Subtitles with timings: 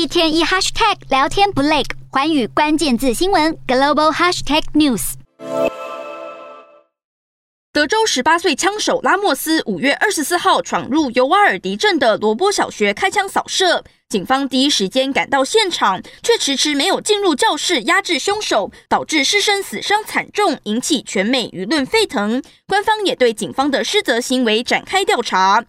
[0.00, 5.12] 一天一 hashtag 聊天不累，寰宇关键字新闻 global hashtag news。
[7.70, 22.42] 德州十八岁枪手拉莫斯五月二十四号闯入尤瓦尔迪镇的罗波小学开枪扫射，警方第一时间赶到现场，却迟迟没有进入教室压制凶手，导致师生死伤惨重，引起全美舆论沸腾。
[22.66, 25.66] 官方也对警方的失责行为展开调查。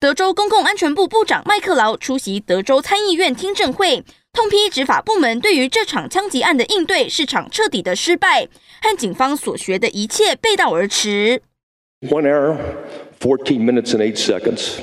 [0.00, 4.02] 德州公共安全部部长麦克劳出席德州参议院听证会，
[4.32, 8.48] 痛批执法部门对于这场枪击案的应对是场彻底的失败，
[8.82, 11.42] 和警方所学的一切背道而驰。
[12.00, 12.56] One error,
[13.20, 14.80] fourteen minutes and eight seconds.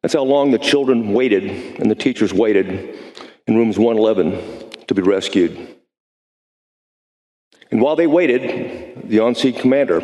[0.00, 2.66] That's how long the children waited and the teachers waited
[3.46, 4.34] in rooms one eleven
[4.86, 5.56] to be rescued.
[7.70, 10.02] And while they waited, the on-scene commander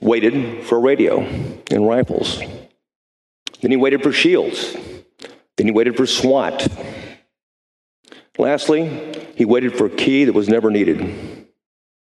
[0.00, 1.24] waited for a radio
[1.70, 2.38] and rifles.
[3.60, 4.74] Then he waited for shields.
[5.56, 6.66] Then he waited for SWAT.
[8.38, 8.88] Lastly,
[9.36, 10.98] he waited for a key that was never needed.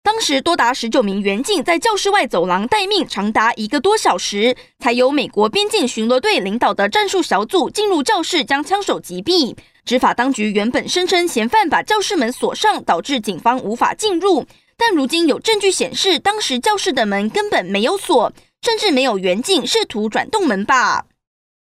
[0.02, 9.54] 当时多达十九名援警在教室外走廊待命，长达一个多小时，才由美国边境巡逻队领导的战术小组进入教室，将枪手击毙。
[9.84, 14.46] 执法当局原本声称嫌犯把教室门锁上，导致警方无法进入。
[14.84, 21.04] 但如今有证据显示，当时教室的门根本没有锁，甚至没有员警试图转动门把。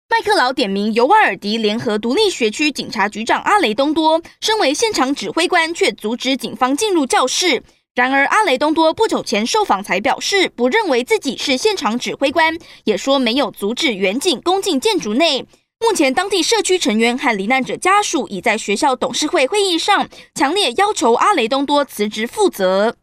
[0.08, 7.62] 麦克劳点名尤瓦尔迪联合独立学区警察局长阿雷东多，身为现场指挥官，却阻止警方进入教室。
[7.94, 15.46] 然而，阿雷东多不久前受访才表示，不认为自己是现场指挥官，也说没有阻止员警攻进建筑内。
[15.80, 22.96] 目前，当地社区成员和罹难者家属已在学校董事会会议上强烈要求阿雷东多辞职负责。